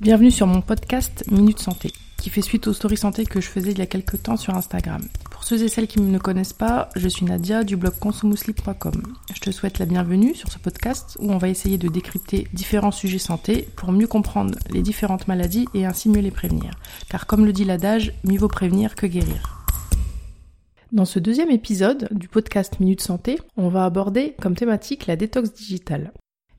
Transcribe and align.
Bienvenue 0.00 0.30
sur 0.30 0.46
mon 0.46 0.60
podcast 0.60 1.24
Minute 1.28 1.58
Santé, 1.58 1.90
qui 2.18 2.30
fait 2.30 2.40
suite 2.40 2.68
aux 2.68 2.72
stories 2.72 2.96
santé 2.96 3.26
que 3.26 3.40
je 3.40 3.48
faisais 3.48 3.72
il 3.72 3.78
y 3.78 3.82
a 3.82 3.86
quelques 3.86 4.22
temps 4.22 4.36
sur 4.36 4.54
Instagram. 4.54 5.02
Pour 5.28 5.42
ceux 5.42 5.60
et 5.64 5.66
celles 5.66 5.88
qui 5.88 6.00
ne 6.00 6.06
me 6.06 6.20
connaissent 6.20 6.52
pas, 6.52 6.88
je 6.94 7.08
suis 7.08 7.26
Nadia 7.26 7.64
du 7.64 7.76
blog 7.76 7.98
consumouslip.com. 7.98 9.02
Je 9.34 9.40
te 9.40 9.50
souhaite 9.50 9.80
la 9.80 9.86
bienvenue 9.86 10.36
sur 10.36 10.52
ce 10.52 10.60
podcast 10.60 11.18
où 11.18 11.32
on 11.32 11.38
va 11.38 11.48
essayer 11.48 11.78
de 11.78 11.88
décrypter 11.88 12.46
différents 12.52 12.92
sujets 12.92 13.18
santé 13.18 13.68
pour 13.74 13.90
mieux 13.90 14.06
comprendre 14.06 14.56
les 14.70 14.82
différentes 14.82 15.26
maladies 15.26 15.66
et 15.74 15.84
ainsi 15.84 16.08
mieux 16.08 16.20
les 16.20 16.30
prévenir. 16.30 16.70
Car 17.08 17.26
comme 17.26 17.44
le 17.44 17.52
dit 17.52 17.64
l'adage, 17.64 18.12
mieux 18.22 18.38
vaut 18.38 18.46
prévenir 18.46 18.94
que 18.94 19.06
guérir. 19.06 19.66
Dans 20.92 21.06
ce 21.06 21.18
deuxième 21.18 21.50
épisode 21.50 22.06
du 22.12 22.28
podcast 22.28 22.78
Minute 22.78 23.02
Santé, 23.02 23.40
on 23.56 23.68
va 23.68 23.84
aborder 23.84 24.36
comme 24.40 24.54
thématique 24.54 25.08
la 25.08 25.16
détox 25.16 25.52
digitale. 25.52 26.12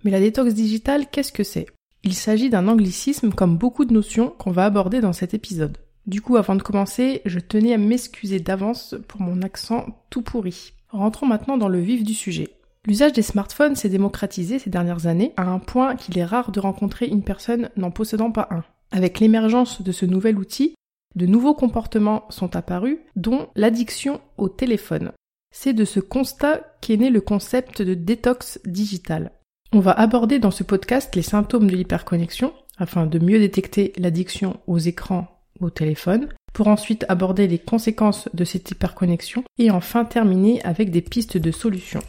Mais 0.04 0.12
la 0.12 0.20
détox 0.20 0.54
digitale, 0.54 1.06
qu'est-ce 1.10 1.32
que 1.32 1.46
c'est? 1.46 1.68
Il 2.04 2.14
s'agit 2.14 2.50
d'un 2.50 2.68
anglicisme 2.68 3.32
comme 3.32 3.58
beaucoup 3.58 3.86
de 3.86 3.94
notions 3.94 4.34
qu'on 4.38 4.52
va 4.52 4.66
aborder 4.66 5.02
dans 5.02 5.14
cet 5.14 5.34
épisode. 5.34 5.78
Du 6.08 6.22
coup, 6.22 6.38
avant 6.38 6.56
de 6.56 6.64
commencer, 6.64 7.22
je 7.26 7.40
tenais 7.40 7.74
à 7.74 7.78
m'excuser 7.78 8.40
d'avance 8.40 8.96
pour 9.08 9.22
mon 9.22 9.42
accent 9.42 9.86
tout 10.10 10.22
pourri. 10.22 10.74
Rentrons 10.90 11.28
maintenant 11.28 11.58
dans 11.58 11.68
le 11.68 11.80
vif 11.80 12.04
du 12.04 12.14
sujet. 12.14 12.56
L'usage 12.86 13.14
des 13.14 13.22
smartphones 13.22 13.76
s'est 13.76 13.90
démocratisé 13.90 14.58
ces 14.58 14.70
dernières 14.70 15.06
années 15.06 15.34
à 15.38 15.44
un 15.44 15.60
point 15.60 15.96
qu'il 15.96 16.18
est 16.18 16.26
rare 16.26 16.52
de 16.52 16.60
rencontrer 16.60 17.08
une 17.08 17.24
personne 17.24 17.70
n'en 17.76 17.92
possédant 17.92 18.32
pas 18.32 18.48
un. 18.52 18.64
Avec 18.92 19.20
l'émergence 19.20 19.82
de 19.82 19.92
ce 19.92 20.06
nouvel 20.06 20.40
outil, 20.40 20.74
de 21.16 21.26
nouveaux 21.26 21.54
comportements 21.54 22.26
sont 22.30 22.56
apparus, 22.56 22.98
dont 23.16 23.50
l'addiction 23.56 24.22
au 24.38 24.48
téléphone. 24.48 25.12
C'est 25.52 25.74
de 25.74 25.86
ce 25.86 26.00
constat 26.00 26.62
qu'est 26.82 26.98
né 26.98 27.10
le 27.10 27.22
concept 27.22 27.82
de 27.82 27.94
détox 27.94 28.60
digital. 28.66 29.32
On 29.72 29.82
va 29.82 29.92
aborder 29.92 30.40
dans 30.40 30.50
ce 30.50 30.64
podcast 30.64 31.16
les 31.16 31.22
symptômes 31.22 31.70
de 31.70 31.76
l'hyperconnexion 31.76 32.54
afin 32.80 33.06
de 33.06 33.20
mieux 33.20 33.38
détecter 33.38 33.94
l'addiction 33.98 34.60
aux 34.66 34.80
écrans 34.80 35.28
ou 35.60 35.66
au 35.66 35.70
téléphone, 35.70 36.30
pour 36.54 36.70
ensuite 36.70 37.06
aborder 37.08 37.48
les 37.48 37.60
conséquences 37.60 38.30
de 38.34 38.46
cette 38.46 38.72
hyperconnexion 38.72 39.44
et 39.60 39.70
enfin 39.70 40.06
terminer 40.06 40.64
avec 40.64 40.90
des 40.90 41.02
pistes 41.02 41.38
de 41.38 41.52
solutions. 41.52 42.02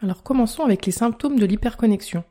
Alors 0.00 0.22
commençons 0.22 0.62
avec 0.62 0.86
les 0.86 0.92
symptômes 0.92 1.38
de 1.38 1.44
l'hyperconnexion. 1.44 2.24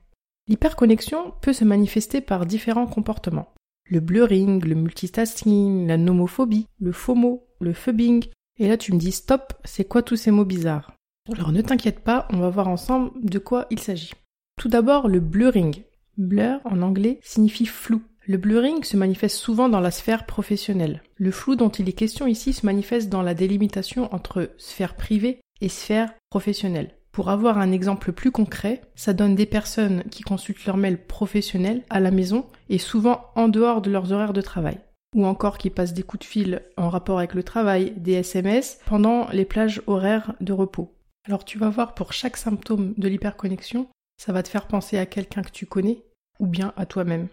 L'hyperconnexion 0.48 1.34
peut 1.42 1.54
se 1.54 1.64
manifester 1.64 2.20
par 2.20 2.48
différents 2.48 2.88
comportements. 2.88 3.54
Le 3.88 4.00
blurring, 4.00 4.66
le 4.66 4.74
multitasking, 4.74 5.86
la 5.86 5.98
nomophobie, 5.98 6.66
le 6.80 6.92
FOMO, 6.92 7.46
le 7.60 7.74
phubbing. 7.74 8.26
Et 8.58 8.68
là 8.68 8.78
tu 8.78 8.92
me 8.92 8.98
dis 8.98 9.12
stop, 9.12 9.54
c'est 9.66 9.86
quoi 9.86 10.02
tous 10.02 10.16
ces 10.16 10.32
mots 10.32 10.46
bizarres? 10.46 10.94
Alors 11.34 11.52
ne 11.52 11.62
t'inquiète 11.62 12.02
pas, 12.02 12.28
on 12.32 12.38
va 12.38 12.50
voir 12.50 12.68
ensemble 12.68 13.12
de 13.22 13.40
quoi 13.40 13.68
il 13.70 13.80
s'agit. 13.80 14.12
Tout 14.60 14.70
d'abord, 14.70 15.08
le 15.08 15.20
blurring. 15.20 15.84
Blur 16.18 16.60
en 16.66 16.82
anglais 16.82 17.20
signifie 17.24 17.66
flou. 17.66 18.02
Le 18.28 18.38
blurring 18.38 18.84
se 18.84 18.98
manifeste 18.98 19.38
souvent 19.38 19.70
dans 19.70 19.80
la 19.80 19.92
sphère 19.92 20.26
professionnelle. 20.26 21.02
Le 21.18 21.32
flou 21.32 21.56
dont 21.56 21.70
il 21.70 21.90
est 21.90 21.94
question 21.94 22.28
ici 22.28 22.54
se 22.54 22.66
manifeste 22.66 23.10
dans 23.10 23.24
la 23.24 23.34
délimitation 23.34 24.14
entre 24.14 24.52
sphère 24.58 24.96
privée 24.96 25.40
et 25.62 25.70
sphère 25.70 26.14
professionnelle. 26.30 26.92
Pour 27.12 27.30
avoir 27.30 27.58
un 27.58 27.72
exemple 27.72 28.14
plus 28.14 28.32
concret, 28.32 28.82
ça 28.96 29.14
donne 29.14 29.36
des 29.36 29.46
personnes 29.46 30.04
qui 30.12 30.24
consultent 30.24 30.66
leur 30.66 30.78
mail 30.78 30.98
professionnel 30.98 31.82
à 31.90 32.00
la 32.00 32.12
maison 32.12 32.46
et 32.70 32.78
souvent 32.78 33.26
en 33.36 33.48
dehors 33.48 33.82
de 33.82 33.92
leurs 33.92 34.12
horaires 34.12 34.34
de 34.34 34.42
travail. 34.42 34.78
Ou 35.16 35.26
encore 35.26 35.58
qui 35.58 35.70
passent 35.70 35.94
des 35.94 36.04
coups 36.04 36.26
de 36.26 36.30
fil 36.30 36.62
en 36.78 36.90
rapport 36.90 37.18
avec 37.18 37.34
le 37.34 37.44
travail, 37.44 37.94
des 37.98 38.14
SMS, 38.14 38.80
pendant 38.86 39.28
les 39.32 39.44
plages 39.44 39.82
horaires 39.88 40.36
de 40.40 40.54
repos. 40.54 40.94
Alors 41.28 41.46
tu 41.46 41.58
vas 41.58 41.70
voir 41.70 41.94
pour 41.94 42.14
chaque 42.14 42.38
symptôme 42.38 42.94
de 42.98 43.08
l'hyperconnexion, 43.08 43.88
ça 44.18 44.34
va 44.34 44.44
te 44.44 44.50
faire 44.50 44.68
penser 44.68 44.98
à 44.98 45.06
quelqu'un 45.06 45.44
que 45.44 45.52
tu 45.52 45.66
connais 45.66 46.04
ou 46.40 46.48
bien 46.48 46.74
à 46.78 46.86
toi-même. 46.86 47.28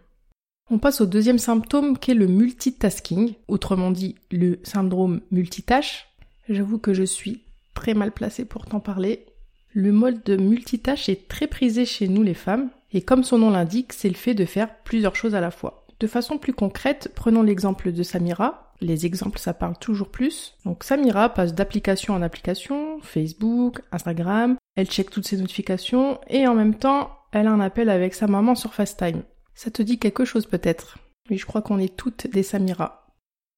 On 0.70 0.78
passe 0.78 1.00
au 1.00 1.06
deuxième 1.06 1.38
symptôme 1.38 1.98
qui 1.98 2.10
est 2.10 2.14
le 2.14 2.26
multitasking, 2.26 3.34
autrement 3.48 3.90
dit 3.90 4.16
le 4.30 4.58
syndrome 4.64 5.22
multitâche. 5.30 6.08
J'avoue 6.48 6.78
que 6.78 6.92
je 6.92 7.04
suis 7.04 7.42
très 7.72 7.94
mal 7.94 8.12
placée 8.12 8.44
pour 8.44 8.66
t'en 8.66 8.80
parler. 8.80 9.24
Le 9.72 9.92
mode 9.92 10.22
de 10.24 10.36
multitâche 10.36 11.08
est 11.08 11.28
très 11.28 11.46
prisé 11.46 11.86
chez 11.86 12.08
nous 12.08 12.22
les 12.22 12.34
femmes, 12.34 12.68
et 12.92 13.00
comme 13.00 13.24
son 13.24 13.38
nom 13.38 13.50
l'indique, 13.50 13.92
c'est 13.92 14.08
le 14.08 14.14
fait 14.14 14.34
de 14.34 14.44
faire 14.44 14.74
plusieurs 14.82 15.16
choses 15.16 15.34
à 15.34 15.40
la 15.40 15.50
fois. 15.50 15.86
De 16.00 16.06
façon 16.06 16.38
plus 16.38 16.52
concrète, 16.52 17.12
prenons 17.14 17.42
l'exemple 17.42 17.92
de 17.92 18.02
Samira, 18.02 18.72
les 18.80 19.06
exemples, 19.06 19.38
ça 19.38 19.54
parle 19.54 19.76
toujours 19.78 20.08
plus. 20.08 20.54
Donc 20.64 20.84
Samira 20.84 21.28
passe 21.30 21.54
d'application 21.54 22.14
en 22.14 22.22
application, 22.22 22.87
Facebook, 23.02 23.82
Instagram, 23.92 24.56
elle 24.76 24.86
check 24.86 25.10
toutes 25.10 25.26
ses 25.26 25.36
notifications 25.36 26.20
et 26.28 26.46
en 26.46 26.54
même 26.54 26.74
temps, 26.74 27.10
elle 27.32 27.46
a 27.46 27.52
un 27.52 27.60
appel 27.60 27.90
avec 27.90 28.14
sa 28.14 28.26
maman 28.26 28.54
sur 28.54 28.74
FaceTime. 28.74 29.22
Ça 29.54 29.70
te 29.70 29.82
dit 29.82 29.98
quelque 29.98 30.24
chose 30.24 30.46
peut-être? 30.46 30.98
Oui, 31.30 31.36
je 31.36 31.46
crois 31.46 31.62
qu'on 31.62 31.78
est 31.78 31.96
toutes 31.96 32.26
des 32.28 32.42
Samira. 32.42 33.06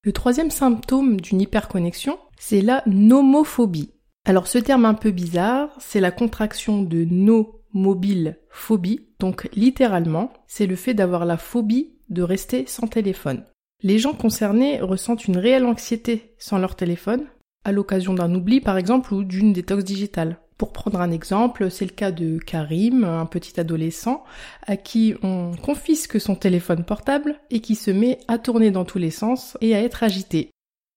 Le 0.03 0.13
troisième 0.13 0.49
symptôme 0.49 1.21
d'une 1.21 1.41
hyperconnexion, 1.41 2.17
c'est 2.39 2.61
la 2.61 2.81
nomophobie. 2.87 3.91
Alors 4.25 4.47
ce 4.47 4.57
terme 4.57 4.85
un 4.85 4.93
peu 4.93 5.11
bizarre, 5.11 5.69
c'est 5.79 5.99
la 5.99 6.11
contraction 6.11 6.81
de 6.81 7.05
no 7.05 7.61
mobile 7.73 8.37
phobie. 8.49 9.07
Donc 9.19 9.49
littéralement, 9.53 10.33
c'est 10.47 10.67
le 10.67 10.75
fait 10.75 10.93
d'avoir 10.93 11.25
la 11.25 11.37
phobie 11.37 11.93
de 12.09 12.23
rester 12.23 12.65
sans 12.67 12.87
téléphone. 12.87 13.45
Les 13.83 13.97
gens 13.97 14.13
concernés 14.13 14.79
ressentent 14.79 15.25
une 15.25 15.37
réelle 15.37 15.65
anxiété 15.65 16.35
sans 16.37 16.59
leur 16.59 16.75
téléphone, 16.75 17.25
à 17.63 17.71
l'occasion 17.71 18.13
d'un 18.13 18.33
oubli 18.33 18.61
par 18.61 18.77
exemple 18.77 19.13
ou 19.13 19.23
d'une 19.23 19.53
détox 19.53 19.83
digitale. 19.83 20.37
Pour 20.57 20.73
prendre 20.73 21.01
un 21.01 21.09
exemple, 21.09 21.71
c'est 21.71 21.85
le 21.85 21.91
cas 21.91 22.11
de 22.11 22.37
Karim, 22.37 23.03
un 23.03 23.25
petit 23.25 23.59
adolescent, 23.59 24.23
à 24.67 24.77
qui 24.77 25.15
on 25.23 25.53
confisque 25.55 26.21
son 26.21 26.35
téléphone 26.35 26.83
portable 26.83 27.39
et 27.49 27.61
qui 27.61 27.73
se 27.73 27.89
met 27.89 28.19
à 28.27 28.37
tourner 28.37 28.69
dans 28.69 28.85
tous 28.85 28.99
les 28.99 29.09
sens 29.09 29.57
et 29.61 29.75
à 29.75 29.81
être 29.81 30.03
agité. 30.03 30.51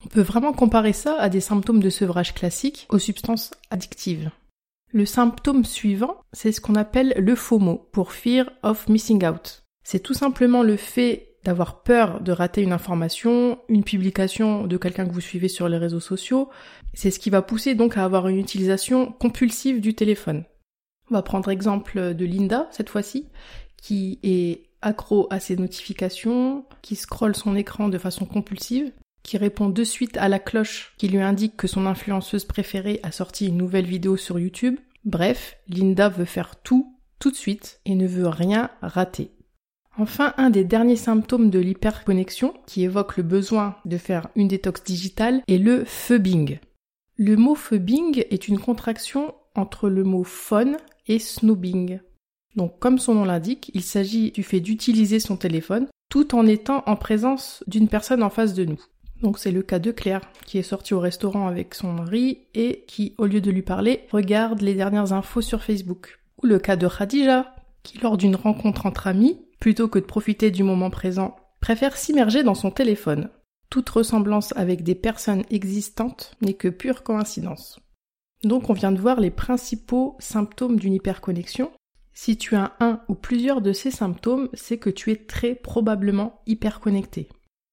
On 0.05 0.09
peut 0.09 0.21
vraiment 0.21 0.53
comparer 0.53 0.93
ça 0.93 1.17
à 1.19 1.31
des 1.31 1.41
symptômes 1.41 1.81
de 1.81 1.89
sevrage 1.89 2.35
classiques 2.35 2.87
aux 2.91 2.99
substances 2.99 3.53
addictives. 3.71 4.31
Le 4.93 5.07
symptôme 5.07 5.65
suivant, 5.65 6.21
c'est 6.35 6.53
ce 6.53 6.61
qu'on 6.61 6.75
appelle 6.75 7.15
le 7.17 7.35
FOMO, 7.35 7.89
pour 7.91 8.13
Fear 8.13 8.51
of 8.63 8.87
Missing 8.89 9.27
Out. 9.27 9.65
C'est 9.83 10.03
tout 10.03 10.15
simplement 10.15 10.63
le 10.63 10.77
fait 10.77 11.34
d'avoir 11.45 11.83
peur 11.83 12.21
de 12.21 12.33
rater 12.33 12.63
une 12.63 12.73
information, 12.73 13.59
une 13.69 13.85
publication 13.85 14.67
de 14.67 14.77
quelqu'un 14.77 15.07
que 15.07 15.13
vous 15.13 15.21
suivez 15.21 15.49
sur 15.49 15.69
les 15.69 15.79
réseaux 15.79 16.01
sociaux. 16.01 16.49
C'est 16.95 17.11
ce 17.11 17.19
qui 17.19 17.31
va 17.31 17.43
pousser 17.43 17.75
donc 17.75 17.97
à 17.97 18.05
avoir 18.05 18.29
une 18.29 18.39
utilisation 18.39 19.13
compulsive 19.13 19.81
du 19.81 19.95
téléphone. 19.95 20.45
On 21.11 21.15
va 21.15 21.23
prendre 21.23 21.51
exemple 21.51 22.15
de 22.15 22.25
Linda 22.25 22.67
cette 22.71 22.89
fois-ci, 22.89 23.29
qui 23.77 24.19
est 24.23 24.63
accro 24.81 25.27
à 25.31 25.41
ses 25.41 25.57
notifications, 25.57 26.65
qui 26.83 26.97
scrolle 26.97 27.37
son 27.37 27.57
écran 27.57 27.89
de 27.89 27.99
façon 27.99 28.25
compulsive, 28.25 28.93
qui 29.23 29.37
répond 29.39 29.69
de 29.69 29.85
suite 29.85 30.17
à 30.17 30.29
la 30.29 30.39
cloche 30.39 30.95
qui 30.99 31.09
lui 31.09 31.21
indique 31.21 31.57
que 31.57 31.67
son 31.67 31.87
influenceuse 31.87 32.45
préférée 32.45 33.01
a 33.03 33.13
sorti 33.13 33.49
une 33.49 33.57
nouvelle 33.57 33.87
vidéo 33.87 34.17
sur 34.17 34.39
YouTube. 34.39 34.79
Bref, 35.05 35.59
Linda 35.69 36.09
veut 36.09 36.25
faire 36.25 36.57
tout 36.57 36.95
tout 37.19 37.31
de 37.31 37.37
suite 37.37 37.81
et 37.87 37.95
ne 37.95 38.07
veut 38.07 38.29
rien 38.29 38.71
rater. 38.83 39.31
Enfin, 39.97 40.35
un 40.39 40.51
des 40.51 40.65
derniers 40.65 40.97
symptômes 40.97 41.51
de 41.51 41.61
l'hyperconnexion, 41.61 42.55
qui 42.67 42.83
évoque 42.83 43.17
le 43.17 43.23
besoin 43.23 43.77
de 43.85 43.97
faire 43.97 44.29
une 44.35 44.49
détox 44.49 44.83
digitale, 44.83 45.43
est 45.47 45.59
le 45.59 45.85
phubbing. 45.85 46.59
Le 47.17 47.37
mot 47.37 47.55
phubbing 47.55 48.25
est 48.31 48.49
une 48.49 48.59
contraction 48.59 49.35
entre 49.55 49.89
le 49.89 50.03
mot 50.03 50.25
phone 50.25 50.79
et 51.07 51.21
snobbing. 51.21 52.01
Donc, 52.57 52.79
comme 52.81 52.99
son 52.99 53.15
nom 53.15 53.25
l'indique, 53.25 53.71
il 53.75 53.83
s'agit 53.83 54.33
du 54.33 54.43
fait 54.43 54.61
d'utiliser 54.61 55.21
son 55.21 55.37
téléphone 55.37 55.87
tout 56.09 56.35
en 56.35 56.47
étant 56.47 56.83
en 56.87 56.97
présence 56.97 57.65
d'une 57.67 57.89
personne 57.89 58.23
en 58.23 58.31
face 58.31 58.55
de 58.55 58.65
nous. 58.65 58.81
Donc 59.23 59.39
c'est 59.39 59.51
le 59.51 59.63
cas 59.63 59.79
de 59.79 59.91
Claire, 59.91 60.21
qui 60.45 60.59
est 60.59 60.63
sortie 60.63 60.95
au 60.95 61.01
restaurant 61.01 61.47
avec 61.47 61.75
son 61.75 61.93
mari 61.93 62.41
et 62.55 62.85
qui, 62.87 63.15
au 63.19 63.27
lieu 63.27 63.41
de 63.41 63.51
lui 63.51 63.63
parler, 63.63 64.01
regarde 64.13 64.61
les 64.61 64.75
dernières 64.75 65.13
infos 65.13 65.41
sur 65.41 65.63
Facebook. 65.63 66.21
Ou 66.43 66.47
le 66.47 66.59
cas 66.59 66.77
de 66.77 66.87
Khadija, 66.87 67.55
qui 67.83 67.99
lors 67.99 68.17
d'une 68.17 68.37
rencontre 68.37 68.87
entre 68.87 69.07
amis, 69.07 69.41
plutôt 69.65 69.89
que 69.89 69.99
de 69.99 70.05
profiter 70.05 70.51
du 70.51 70.63
moment 70.63 70.91
présent, 70.91 71.37
préfère 71.59 71.97
s'immerger 71.97 72.43
dans 72.43 72.55
son 72.55 72.71
téléphone. 72.71 73.31
Toute 73.71 73.89
ressemblance 73.89 74.53
avec 74.57 74.83
des 74.83 74.95
personnes 74.95 75.43
existantes 75.49 76.37
n'est 76.43 76.53
que 76.53 76.69
pure 76.69 77.03
coïncidence. 77.03 77.81
Donc 78.43 78.69
on 78.69 78.75
vient 78.75 78.93
de 78.93 79.01
voir 79.01 79.21
les 79.21 79.31
principaux 79.31 80.17
symptômes 80.19 80.79
d'une 80.79 80.93
hyperconnexion. 80.93 81.71
Si 82.13 82.37
tu 82.37 82.57
as 82.57 82.75
un 82.79 83.01
ou 83.09 83.15
plusieurs 83.15 83.63
de 83.63 83.73
ces 83.73 83.91
symptômes, 83.91 84.51
c'est 84.53 84.77
que 84.77 84.91
tu 84.91 85.11
es 85.11 85.17
très 85.17 85.55
probablement 85.55 86.43
hyperconnecté. 86.47 87.31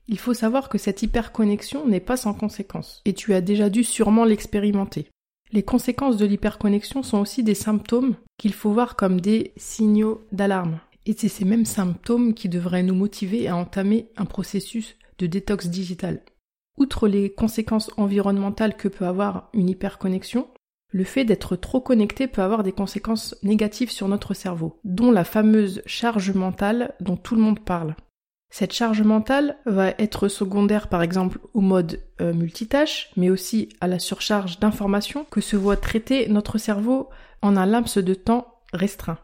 Il 0.07 0.17
faut 0.17 0.33
savoir 0.33 0.69
que 0.69 0.77
cette 0.77 1.03
hyperconnexion 1.03 1.85
n'est 1.85 1.99
pas 1.99 2.15
sans 2.15 2.33
conséquences, 2.33 3.01
et 3.03 3.11
tu 3.11 3.33
as 3.33 3.41
déjà 3.41 3.69
dû 3.69 3.83
sûrement 3.83 4.23
l'expérimenter. 4.23 5.09
Les 5.51 5.63
conséquences 5.63 6.15
de 6.15 6.25
l'hyperconnexion 6.25 7.03
sont 7.03 7.17
aussi 7.17 7.43
des 7.43 7.53
symptômes 7.53 8.15
qu'il 8.38 8.53
faut 8.53 8.71
voir 8.71 8.95
comme 8.95 9.19
des 9.19 9.51
signaux 9.57 10.25
d'alarme. 10.31 10.79
Et 11.06 11.13
c'est 11.18 11.27
ces 11.27 11.45
mêmes 11.45 11.65
symptômes 11.65 12.33
qui 12.33 12.50
devraient 12.50 12.83
nous 12.83 12.95
motiver 12.95 13.48
à 13.48 13.56
entamer 13.56 14.09
un 14.18 14.25
processus 14.25 14.95
de 15.18 15.27
détox 15.27 15.68
digital. 15.68 16.21
Outre 16.77 17.07
les 17.07 17.33
conséquences 17.33 17.92
environnementales 17.98 18.77
que 18.77 18.88
peut 18.88 19.06
avoir 19.06 19.50
une 19.53 19.69
hyperconnexion, 19.69 20.48
Le 20.94 21.06
fait 21.06 21.24
d'être 21.24 21.56
trop 21.56 21.80
connecté 21.80 22.27
peut 22.27 22.42
avoir 22.42 22.63
des 22.63 22.74
conséquences 22.74 23.36
négatives 23.44 23.92
sur 23.92 24.09
notre 24.09 24.33
cerveau, 24.33 24.80
dont 24.83 25.12
la 25.12 25.24
fameuse 25.24 25.81
charge 25.86 26.33
mentale 26.33 26.94
dont 27.00 27.15
tout 27.15 27.36
le 27.36 27.42
monde 27.42 27.62
parle. 27.62 27.95
Cette 28.50 28.74
charge 28.74 29.01
mentale 29.01 29.57
va 29.65 29.92
être 29.92 30.27
secondaire 30.27 30.89
par 30.89 31.01
exemple 31.01 31.39
au 31.53 31.62
mode 31.62 32.01
euh, 32.19 32.33
multitâche, 32.33 33.09
mais 33.15 33.30
aussi 33.30 33.69
à 33.80 33.88
la 33.88 34.00
surcharge 34.00 34.59
d'informations 34.59 35.25
que 35.31 35.39
se 35.39 35.56
voit 35.56 35.77
traiter 35.77 36.27
notre 36.27 36.57
cerveau 36.57 37.07
en 37.42 37.56
un 37.56 37.65
laps 37.65 37.98
de 37.98 38.13
temps 38.13 38.59
restreint. 38.74 39.19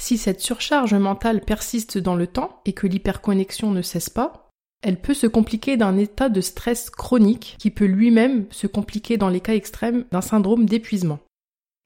Si 0.00 0.18
cette 0.18 0.40
surcharge 0.40 0.94
mentale 0.94 1.40
persiste 1.40 1.98
dans 1.98 2.16
le 2.16 2.26
temps 2.26 2.60
et 2.64 2.72
que 2.72 2.86
l'hyperconnexion 2.86 3.70
ne 3.70 3.82
cesse 3.82 4.10
pas, 4.10 4.50
elle 4.82 5.00
peut 5.00 5.14
se 5.14 5.28
compliquer 5.28 5.76
d'un 5.76 5.96
état 5.96 6.28
de 6.28 6.40
stress 6.40 6.90
chronique 6.90 7.56
qui 7.58 7.70
peut 7.70 7.84
lui-même 7.84 8.46
se 8.50 8.66
compliquer 8.66 9.16
dans 9.16 9.28
les 9.28 9.40
cas 9.40 9.54
extrêmes 9.54 10.04
d'un 10.10 10.20
syndrome 10.20 10.66
d'épuisement. 10.66 11.20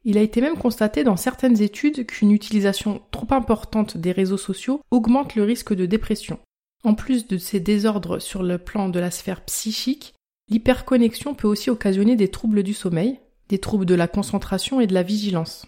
Il 0.05 0.17
a 0.17 0.23
été 0.23 0.41
même 0.41 0.57
constaté 0.57 1.05
dans 1.05 1.17
certaines 1.17 1.61
études 1.61 2.07
qu'une 2.07 2.31
utilisation 2.31 3.03
trop 3.11 3.27
importante 3.31 3.97
des 3.97 4.13
réseaux 4.13 4.39
sociaux 4.39 4.81
augmente 4.91 5.35
le 5.35 5.43
risque 5.43 5.75
de 5.75 5.85
dépression. 5.85 6.39
En 6.85 6.95
plus 6.95 7.27
de 7.27 7.37
ces 7.37 7.61
désordres 7.61 8.21
sur 8.21 8.43
le 8.43 8.59
plan 8.59 8.89
de 8.89 9.01
la 9.01 9.11
sphère 9.11 9.45
psychique, 9.45 10.15
l'hyperconnexion 10.49 11.35
peut 11.35 11.49
aussi 11.49 11.71
occasionner 11.71 12.17
des 12.17 12.31
troubles 12.31 12.63
du 12.63 12.73
sommeil, 12.73 13.19
des 13.49 13.59
troubles 13.59 13.85
de 13.85 13.95
la 13.95 14.09
concentration 14.09 14.81
et 14.81 14.87
de 14.87 14.95
la 14.95 15.03
vigilance. 15.03 15.67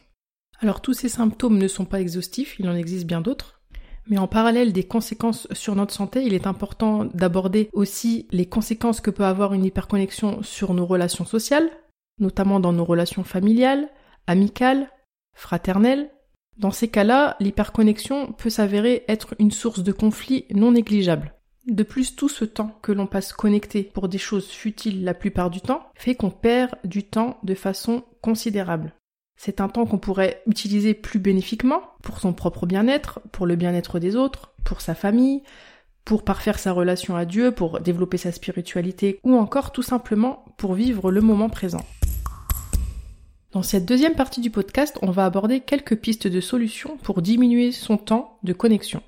Alors 0.61 0.81
tous 0.81 0.95
ces 0.95 1.09
symptômes 1.09 1.59
ne 1.59 1.69
sont 1.69 1.85
pas 1.85 2.01
exhaustifs, 2.01 2.57
il 2.59 2.69
en 2.69 2.75
existe 2.75 3.07
bien 3.07 3.21
d'autres. 3.21 3.61
Mais 4.09 4.19
en 4.19 4.27
parallèle 4.27 4.73
des 4.73 4.85
conséquences 4.85 5.47
sur 5.53 5.77
notre 5.77 5.93
santé, 5.93 6.23
il 6.25 6.35
est 6.35 6.47
important 6.47 7.05
d'aborder 7.05 7.69
aussi 7.73 8.27
les 8.31 8.47
conséquences 8.47 9.01
que 9.01 9.11
peut 9.11 9.25
avoir 9.25 9.53
une 9.53 9.65
hyperconnexion 9.65 10.43
sur 10.43 10.73
nos 10.73 10.87
relations 10.87 11.27
sociales, 11.27 11.71
notamment 12.19 12.59
dans 12.59 12.73
nos 12.73 12.87
relations 12.87 13.25
familiales, 13.25 13.89
amicales, 14.27 14.89
fraternelles, 15.35 16.11
dans 16.59 16.73
ces 16.73 16.89
cas-là, 16.89 17.37
l'hyperconnexion 17.39 18.33
peut 18.33 18.51
s'avérer 18.51 19.05
être 19.07 19.37
une 19.39 19.53
source 19.53 19.85
de 19.85 19.93
conflits 19.93 20.45
non 20.53 20.73
négligeable. 20.73 21.35
De 21.69 21.85
plus, 21.85 22.17
tout 22.17 22.29
ce 22.29 22.45
temps 22.45 22.77
que 22.83 22.91
l'on 22.91 23.07
passe 23.07 23.33
connecté 23.33 23.85
pour 23.85 24.09
des 24.09 24.19
choses 24.19 24.49
futiles 24.49 25.05
la 25.05 25.15
plupart 25.15 25.51
du 25.51 25.61
temps 25.61 25.83
fait 25.95 26.17
qu'on 26.17 26.31
perd 26.31 26.75
du 26.83 27.05
temps 27.05 27.39
de 27.45 27.55
façon 27.55 28.03
considérable. 28.23 28.93
C'est 29.41 29.61
un 29.61 29.69
temps 29.69 29.87
qu'on 29.87 29.99
pourrait 29.99 30.43
utiliser 30.49 30.95
plus 30.95 31.21
bénéfiquement 31.21 31.81
pour 32.03 32.19
son 32.19 32.33
propre 32.33 32.67
bien-être, 32.67 33.21
pour 33.31 33.47
le 33.47 33.55
bien-être 33.55 34.01
des 34.01 34.17
autres, 34.17 34.53
pour 34.65 34.81
sa 34.81 34.97
famille, 34.97 35.45
pour 36.05 36.25
parfaire 36.25 36.59
sa 36.59 36.73
relation 36.73 37.15
à 37.15 37.25
Dieu, 37.25 37.53
pour 37.53 37.79
développer 37.79 38.17
sa 38.17 38.33
spiritualité 38.33 39.21
ou 39.23 39.37
encore 39.37 39.71
tout 39.71 39.85
simplement 39.85 40.45
pour 40.57 40.75
vivre 40.75 41.13
le 41.13 41.21
moment 41.21 41.49
présent. 41.49 41.87
Dans 43.53 43.63
cette 43.63 43.87
deuxième 43.87 44.17
partie 44.17 44.41
du 44.41 44.51
podcast, 44.51 44.99
on 45.03 45.13
va 45.13 45.25
aborder 45.25 45.61
quelques 45.61 45.97
pistes 45.97 46.27
de 46.27 46.41
solutions 46.41 46.97
pour 46.97 47.23
diminuer 47.23 47.71
son 47.71 47.97
temps 47.97 48.41
de 48.43 48.53
connexion. 48.53 49.03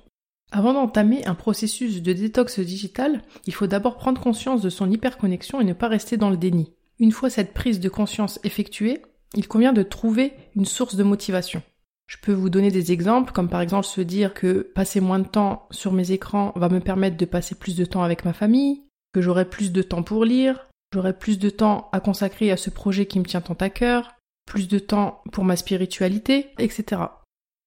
Avant 0.53 0.71
d'entamer 0.71 1.25
un 1.25 1.35
processus 1.35 2.01
de 2.01 2.13
détox 2.13 2.61
digital, 2.61 3.21
il 3.47 3.53
faut 3.53 3.67
d'abord 3.67 3.97
prendre 3.97 4.21
conscience 4.21 4.61
de 4.61 4.69
son 4.69 4.89
hyperconnexion 4.89 5.59
et 5.59 5.65
ne 5.65 5.73
pas 5.73 5.89
rester 5.89 6.15
dans 6.15 6.29
le 6.29 6.37
déni. 6.37 6.71
Une 6.99 7.11
fois 7.11 7.29
cette 7.29 7.53
prise 7.53 7.81
de 7.81 7.89
conscience 7.89 8.39
effectuée, 8.45 9.01
il 9.35 9.47
convient 9.47 9.73
de 9.73 9.83
trouver 9.83 10.33
une 10.55 10.65
source 10.65 10.95
de 10.95 11.03
motivation. 11.03 11.61
Je 12.07 12.17
peux 12.21 12.33
vous 12.33 12.49
donner 12.49 12.71
des 12.71 12.91
exemples, 12.91 13.31
comme 13.31 13.47
par 13.47 13.61
exemple 13.61 13.85
se 13.85 14.01
dire 14.01 14.33
que 14.33 14.69
passer 14.75 14.99
moins 14.99 15.19
de 15.19 15.27
temps 15.27 15.67
sur 15.71 15.93
mes 15.93 16.11
écrans 16.11 16.51
va 16.55 16.67
me 16.67 16.81
permettre 16.81 17.15
de 17.15 17.25
passer 17.25 17.55
plus 17.55 17.75
de 17.75 17.85
temps 17.85 18.03
avec 18.03 18.25
ma 18.25 18.33
famille, 18.33 18.81
que 19.13 19.21
j'aurai 19.21 19.45
plus 19.45 19.71
de 19.71 19.81
temps 19.81 20.03
pour 20.03 20.25
lire, 20.25 20.67
j'aurai 20.93 21.17
plus 21.17 21.39
de 21.39 21.49
temps 21.49 21.89
à 21.93 22.01
consacrer 22.01 22.51
à 22.51 22.57
ce 22.57 22.69
projet 22.69 23.05
qui 23.05 23.19
me 23.19 23.25
tient 23.25 23.39
tant 23.39 23.53
à 23.53 23.69
cœur, 23.69 24.13
plus 24.45 24.67
de 24.67 24.79
temps 24.79 25.21
pour 25.31 25.45
ma 25.45 25.55
spiritualité, 25.55 26.49
etc. 26.59 27.03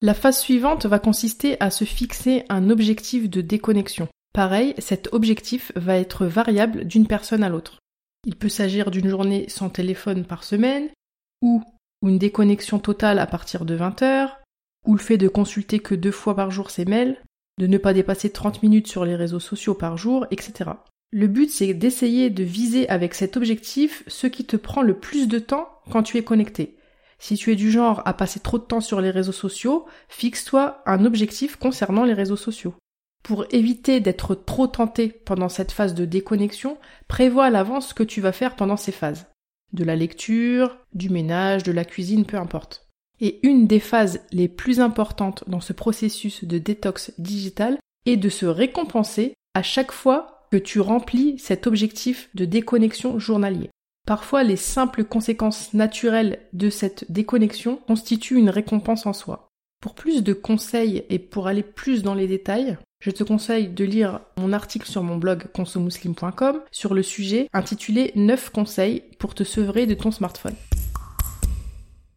La 0.03 0.13
phase 0.13 0.39
suivante 0.39 0.85
va 0.85 0.99
consister 0.99 1.57
à 1.61 1.71
se 1.71 1.85
fixer 1.85 2.45
un 2.51 2.69
objectif 2.69 3.31
de 3.31 3.41
déconnexion. 3.41 4.09
Pareil, 4.35 4.75
cet 4.77 5.11
objectif 5.15 5.73
va 5.77 5.97
être 5.97 6.27
variable 6.27 6.85
d'une 6.85 7.07
personne 7.07 7.43
à 7.43 7.49
l'autre. 7.49 7.79
Il 8.27 8.37
peut 8.37 8.51
s'agir 8.51 8.91
d'une 8.91 9.09
journée 9.09 9.47
sans 9.49 9.71
téléphone 9.71 10.25
par 10.25 10.45
semaine, 10.45 10.91
ou 11.45 11.63
une 12.09 12.19
déconnexion 12.19 12.79
totale 12.79 13.19
à 13.19 13.27
partir 13.27 13.65
de 13.65 13.75
20 13.75 14.03
heures, 14.03 14.41
ou 14.87 14.95
le 14.95 15.01
fait 15.01 15.19
de 15.19 15.29
consulter 15.29 15.79
que 15.79 15.95
deux 15.95 16.11
fois 16.11 16.35
par 16.35 16.51
jour 16.51 16.71
ses 16.71 16.87
mails, 16.87 17.21
de 17.59 17.67
ne 17.67 17.79
pas 17.79 17.93
dépasser 17.93 18.31
30 18.31 18.63
minutes 18.63 18.89
sur 18.89 19.05
les 19.05 19.15
réseaux 19.15 19.41
sociaux 19.41 19.75
par 19.75 19.97
jour, 19.97 20.27
etc. 20.31 20.71
Le 21.13 21.29
but, 21.29 21.51
c'est 21.51 21.75
d'essayer 21.75 22.31
de 22.31 22.43
viser 22.43 22.89
avec 22.89 23.15
cet 23.15 23.37
objectif 23.37 24.03
ce 24.09 24.27
qui 24.27 24.45
te 24.45 24.57
prend 24.57 24.83
le 24.83 24.99
plus 24.99 25.29
de 25.29 25.39
temps 25.39 25.69
quand 25.91 26.03
tu 26.03 26.17
es 26.17 26.25
connecté. 26.25 26.77
Si 27.19 27.37
tu 27.37 27.53
es 27.53 27.57
du 27.57 27.71
genre 27.71 28.03
à 28.05 28.15
passer 28.15 28.41
trop 28.41 28.59
de 28.59 28.65
temps 28.65 28.81
sur 28.81 29.01
les 29.01 29.11
réseaux 29.11 29.31
sociaux, 29.31 29.87
fixe-toi 30.09 30.83
un 30.87 31.05
objectif 31.05 31.57
concernant 31.57 32.05
les 32.05 32.15
réseaux 32.15 32.37
sociaux. 32.37 32.75
Pour 33.23 33.47
éviter 33.51 34.01
d'être 34.01 34.35
trop 34.35 34.67
tenté 34.67 35.09
pendant 35.09 35.49
cette 35.49 35.73
phase 35.73 35.95
de 35.95 36.05
déconnexion, 36.05 36.79
prévois 37.07 37.47
à 37.47 37.51
l'avance 37.51 37.89
ce 37.89 37.95
que 37.95 38.03
tu 38.03 38.21
vas 38.21 38.33
faire 38.33 38.57
pendant 38.57 38.77
ces 38.77 38.93
phases. 38.93 39.27
De 39.73 39.85
la 39.85 39.97
lecture, 39.97 40.77
du 40.93 41.11
ménage, 41.11 41.63
de 41.63 41.73
la 41.73 41.85
cuisine, 41.85 42.27
peu 42.27 42.37
importe. 42.37 42.89
Et 43.21 43.41
une 43.47 43.67
des 43.67 43.81
phases 43.81 44.21
les 44.33 44.49
plus 44.49 44.81
importantes 44.81 45.45
dans 45.47 45.61
ce 45.61 45.73
processus 45.73 46.45
de 46.45 46.59
détox 46.59 47.13
digital 47.19 47.79
est 48.07 48.17
de 48.17 48.29
se 48.29 48.47
récompenser 48.47 49.35
à 49.55 49.63
chaque 49.63 49.93
fois 49.93 50.47
que 50.51 50.57
tu 50.57 50.81
remplis 50.81 51.39
cet 51.39 51.67
objectif 51.67 52.29
de 52.35 52.45
déconnexion 52.45 53.19
journalier. 53.19 53.71
Parfois, 54.07 54.43
les 54.43 54.57
simples 54.57 55.05
conséquences 55.05 55.73
naturelles 55.73 56.41
de 56.53 56.69
cette 56.71 57.11
déconnexion 57.11 57.77
constituent 57.77 58.39
une 58.39 58.51
récompense 58.51 59.07
en 59.07 59.13
soi. 59.13 59.49
Pour 59.81 59.95
plus 59.95 60.23
de 60.23 60.33
conseils 60.33 61.05
et 61.09 61.19
pour 61.19 61.47
aller 61.47 61.63
plus 61.63 62.03
dans 62.03 62.15
les 62.15 62.27
détails, 62.27 62.77
je 63.05 63.11
te 63.11 63.23
conseille 63.23 63.69
de 63.69 63.85
lire 63.85 64.21
mon 64.39 64.55
article 64.55 64.89
sur 64.89 65.03
mon 65.03 65.19
blog 65.19 65.45
consomuslim.com 65.53 66.61
sur 66.71 66.95
le 66.95 67.03
sujet 67.03 67.51
intitulé 67.53 68.13
9 68.15 68.49
conseils 68.49 69.03
pour 69.19 69.35
te 69.35 69.45
sevrer 69.45 69.85
de 69.85 69.93
ton 69.93 70.11
smartphone. 70.11 70.55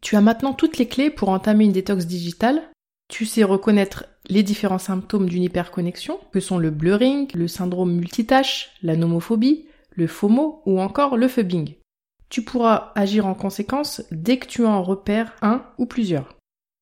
Tu 0.00 0.16
as 0.16 0.22
maintenant 0.22 0.54
toutes 0.54 0.78
les 0.78 0.88
clés 0.88 1.10
pour 1.10 1.28
entamer 1.28 1.66
une 1.66 1.72
détox 1.72 2.06
digitale. 2.06 2.62
Tu 3.10 3.26
sais 3.26 3.44
reconnaître 3.44 4.06
les 4.30 4.42
différents 4.42 4.78
symptômes 4.78 5.28
d'une 5.28 5.42
hyperconnexion, 5.42 6.18
que 6.32 6.40
sont 6.40 6.56
le 6.56 6.70
blurring, 6.70 7.28
le 7.34 7.48
syndrome 7.48 7.92
multitâche, 7.92 8.70
la 8.82 8.96
nomophobie, 8.96 9.66
le 9.90 10.06
FOMO 10.06 10.62
ou 10.64 10.80
encore 10.80 11.18
le 11.18 11.28
phubbing. 11.28 11.74
Tu 12.30 12.40
pourras 12.40 12.92
agir 12.94 13.26
en 13.26 13.34
conséquence 13.34 14.02
dès 14.10 14.38
que 14.38 14.46
tu 14.46 14.64
en 14.64 14.82
repères 14.82 15.34
un 15.42 15.64
ou 15.76 15.84
plusieurs. 15.84 16.34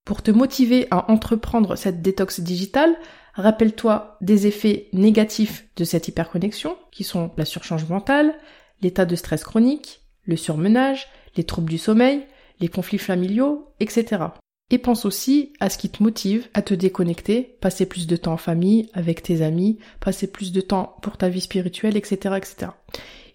Pour 0.04 0.22
te 0.22 0.30
motiver 0.30 0.86
à 0.92 1.10
entreprendre 1.10 1.74
cette 1.74 2.02
détox 2.02 2.38
digitale, 2.38 2.96
rappelle-toi 3.36 4.16
des 4.20 4.46
effets 4.46 4.88
négatifs 4.92 5.66
de 5.76 5.84
cette 5.84 6.08
hyperconnexion, 6.08 6.76
qui 6.90 7.04
sont 7.04 7.30
la 7.36 7.44
surchange 7.44 7.88
mentale, 7.88 8.34
l'état 8.82 9.04
de 9.04 9.16
stress 9.16 9.44
chronique, 9.44 10.00
le 10.24 10.36
surmenage, 10.36 11.06
les 11.36 11.44
troubles 11.44 11.70
du 11.70 11.78
sommeil, 11.78 12.24
les 12.60 12.68
conflits 12.68 12.98
familiaux, 12.98 13.68
etc. 13.80 14.24
Et 14.70 14.78
pense 14.78 15.04
aussi 15.04 15.52
à 15.60 15.70
ce 15.70 15.78
qui 15.78 15.90
te 15.90 16.02
motive 16.02 16.48
à 16.54 16.62
te 16.62 16.74
déconnecter, 16.74 17.56
passer 17.60 17.86
plus 17.86 18.06
de 18.06 18.16
temps 18.16 18.32
en 18.32 18.38
famille, 18.38 18.88
avec 18.94 19.22
tes 19.22 19.42
amis, 19.42 19.78
passer 20.00 20.26
plus 20.26 20.50
de 20.50 20.60
temps 20.60 20.96
pour 21.02 21.16
ta 21.16 21.28
vie 21.28 21.40
spirituelle, 21.40 21.96
etc., 21.96 22.34
etc. 22.36 22.72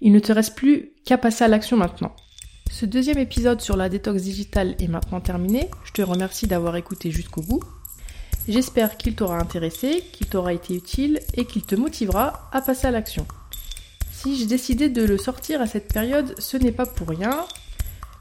Il 0.01 0.11
ne 0.11 0.19
te 0.19 0.33
reste 0.33 0.55
plus 0.55 0.93
qu'à 1.05 1.17
passer 1.17 1.43
à 1.43 1.47
l'action 1.47 1.77
maintenant. 1.77 2.13
Ce 2.69 2.85
deuxième 2.85 3.17
épisode 3.17 3.61
sur 3.61 3.77
la 3.77 3.87
détox 3.87 4.23
digitale 4.23 4.75
est 4.79 4.87
maintenant 4.87 5.21
terminé. 5.21 5.69
Je 5.83 5.91
te 5.91 6.01
remercie 6.01 6.47
d'avoir 6.47 6.75
écouté 6.75 7.11
jusqu'au 7.11 7.41
bout. 7.41 7.61
J'espère 8.47 8.97
qu'il 8.97 9.15
t'aura 9.15 9.37
intéressé, 9.37 10.03
qu'il 10.11 10.27
t'aura 10.27 10.53
été 10.53 10.75
utile 10.75 11.19
et 11.35 11.45
qu'il 11.45 11.63
te 11.63 11.75
motivera 11.75 12.49
à 12.51 12.61
passer 12.61 12.87
à 12.87 12.91
l'action. 12.91 13.25
Si 14.11 14.35
j'ai 14.35 14.45
décidé 14.45 14.89
de 14.89 15.03
le 15.03 15.17
sortir 15.17 15.61
à 15.61 15.67
cette 15.67 15.91
période, 15.91 16.35
ce 16.39 16.57
n'est 16.57 16.71
pas 16.71 16.85
pour 16.85 17.09
rien. 17.09 17.45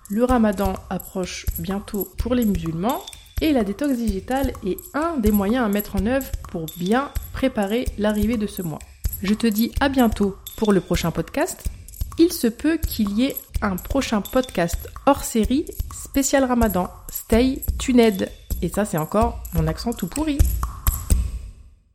Le 0.08 0.24
ramadan 0.24 0.74
approche 0.88 1.46
bientôt 1.58 2.08
pour 2.18 2.34
les 2.34 2.44
musulmans 2.44 3.02
et 3.40 3.52
la 3.52 3.64
détox 3.64 3.96
digitale 3.96 4.52
est 4.66 4.78
un 4.94 5.16
des 5.16 5.30
moyens 5.30 5.64
à 5.64 5.68
mettre 5.68 5.96
en 5.96 6.06
œuvre 6.06 6.30
pour 6.50 6.66
bien 6.76 7.10
préparer 7.32 7.86
l'arrivée 7.98 8.36
de 8.36 8.46
ce 8.46 8.62
mois. 8.62 8.80
Je 9.22 9.34
te 9.34 9.46
dis 9.46 9.72
à 9.80 9.88
bientôt 9.88 10.36
pour 10.56 10.72
le 10.72 10.80
prochain 10.80 11.10
podcast. 11.10 11.64
Il 12.18 12.32
se 12.32 12.46
peut 12.46 12.76
qu'il 12.76 13.12
y 13.12 13.24
ait 13.24 13.36
un 13.62 13.76
prochain 13.76 14.20
podcast 14.20 14.88
hors 15.06 15.24
série 15.24 15.66
spécial 15.92 16.44
ramadan. 16.44 16.88
Stay 17.10 17.62
tuned. 17.78 18.28
Et 18.62 18.68
ça 18.68 18.84
c'est 18.84 18.98
encore 18.98 19.42
mon 19.54 19.66
accent 19.66 19.92
tout 19.92 20.06
pourri. 20.06 20.38